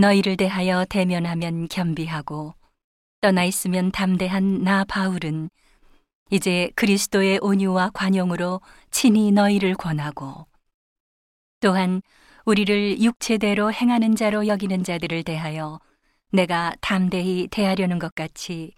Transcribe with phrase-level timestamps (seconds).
[0.00, 2.54] 너희를 대하여 대면하면 겸비하고
[3.20, 5.50] 떠나 있으면 담대한 나 바울은
[6.30, 10.46] 이제 그리스도의 온유와 관용으로 친히 너희를 권하고
[11.60, 12.00] 또한
[12.46, 15.78] 우리를 육체대로 행하는 자로 여기는 자들을 대하여
[16.32, 18.72] 내가 담대히 대하려는 것 같이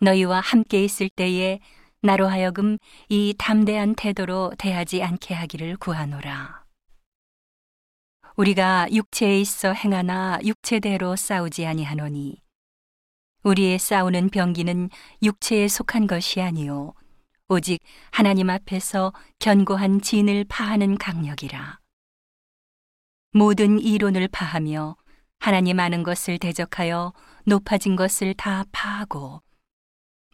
[0.00, 1.60] 너희와 함께 있을 때에
[2.02, 2.78] 나로 하여금
[3.08, 6.59] 이 담대한 태도로 대하지 않게 하기를 구하노라.
[8.40, 12.40] 우리가 육체에 있어 행하나 육체대로 싸우지 아니하노니.
[13.42, 14.88] 우리의 싸우는 병기는
[15.22, 16.94] 육체에 속한 것이 아니요.
[17.48, 21.80] 오직 하나님 앞에서 견고한 진을 파하는 강력이라.
[23.32, 24.96] 모든 이론을 파하며
[25.38, 27.12] 하나님 아는 것을 대적하여
[27.44, 29.42] 높아진 것을 다 파하고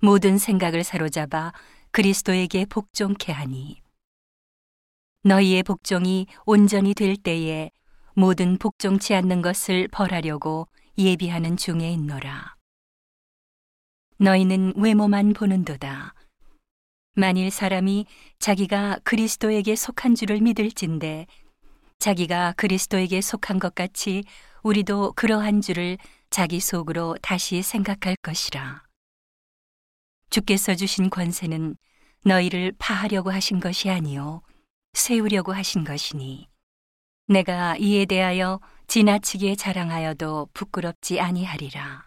[0.01, 1.53] 모든 생각을 사로잡아
[1.91, 3.83] 그리스도에게 복종케 하니.
[5.25, 7.73] 너희의 복종이 온전히 될 때에
[8.19, 12.57] 모든 복종치 않는 것을 벌하려고 예비하는 중에 있노라.
[14.17, 16.15] 너희는 외모만 보는도다.
[17.15, 18.07] 만일 사람이
[18.39, 21.27] 자기가 그리스도에게 속한 줄을 믿을진데
[21.99, 24.25] 자기가 그리스도에게 속한 것 같이
[24.63, 25.99] 우리도 그러한 줄을
[26.31, 28.83] 자기 속으로 다시 생각할 것이라.
[30.31, 31.77] 주께서 주신 권세는
[32.25, 34.41] 너희를 파하려고 하신 것이 아니요
[34.95, 36.49] 세우려고 하신 것이니
[37.29, 42.07] 내가 이에 대하여 지나치게 자랑하여도 부끄럽지 아니하리라.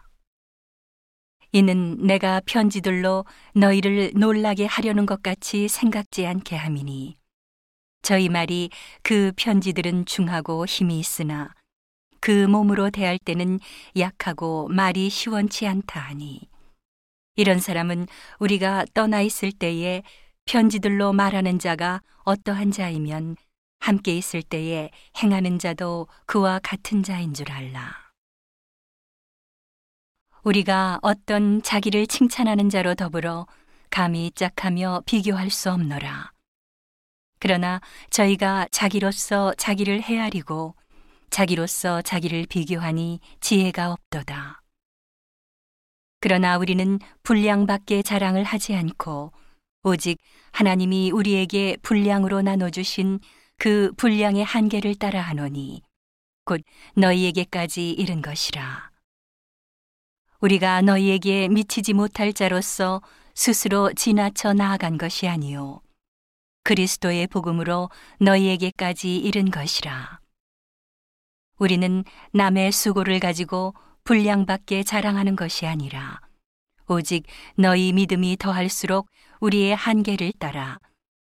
[1.52, 7.16] 이는 내가 편지들로 너희를 놀라게 하려는 것 같이 생각지 않게 함이니
[8.02, 8.70] 저희 말이
[9.02, 11.52] 그 편지들은 중하고 힘이 있으나
[12.20, 13.58] 그 몸으로 대할 때는
[13.98, 16.40] 약하고 말이 시원치 않다 하니
[17.36, 18.06] 이런 사람은
[18.38, 20.02] 우리가 떠나 있을 때에
[20.46, 23.36] 편지들로 말하는 자가 어떠한 자이면
[23.80, 28.10] 함께 있을 때에 행하는 자도 그와 같은 자인 줄 알라.
[30.44, 33.46] 우리가 어떤 자기를 칭찬하는 자로 더불어
[33.90, 36.32] 감히 짝하며 비교할 수 없노라.
[37.40, 37.80] 그러나
[38.10, 40.76] 저희가 자기로서 자기를 헤아리고
[41.30, 44.62] 자기로서 자기를 비교하니 지혜가 없도다.
[46.20, 49.32] 그러나 우리는 분량밖에 자랑을 하지 않고
[49.82, 50.18] 오직
[50.52, 53.20] 하나님이 우리에게 분량으로 나눠주신
[53.60, 55.82] 그 분량의 한계를 따라 하노니
[56.46, 56.62] 곧
[56.94, 58.90] 너희에게까지 이른 것이라.
[60.40, 63.02] 우리가 너희에게 미치지 못할 자로서
[63.34, 65.82] 스스로 지나쳐 나아간 것이 아니요.
[66.64, 67.90] 그리스도의 복음으로
[68.20, 70.20] 너희에게까지 이른 것이라.
[71.58, 76.18] 우리는 남의 수고를 가지고 분량밖에 자랑하는 것이 아니라
[76.88, 79.10] 오직 너희 믿음이 더할수록
[79.40, 80.78] 우리의 한계를 따라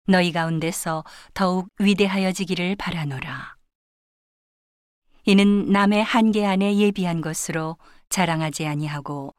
[0.05, 3.55] 너희 가운데서 더욱 위대하여지기를 바라노라.
[5.25, 7.77] 이는 남의 한계 안에 예비한 것으로
[8.09, 9.33] 자랑하지 아니하고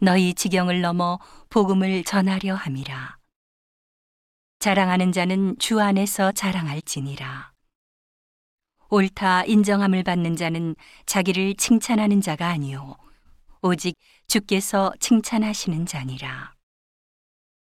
[0.00, 1.18] 너희 지경을 넘어
[1.48, 3.16] 복음을 전하려 함이라.
[4.58, 7.52] 자랑하는 자는 주 안에서 자랑할지니라.
[8.90, 12.96] 옳다 인정함을 받는 자는 자기를 칭찬하는 자가 아니요
[13.62, 13.94] 오직
[14.26, 16.52] 주께서 칭찬하시는 자니라.